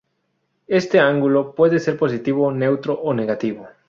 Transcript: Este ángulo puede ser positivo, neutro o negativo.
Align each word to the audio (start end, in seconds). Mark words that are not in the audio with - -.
Este 0.65 0.97
ángulo 0.99 1.53
puede 1.53 1.79
ser 1.79 1.95
positivo, 1.95 2.51
neutro 2.51 2.95
o 2.99 3.13
negativo. 3.13 3.67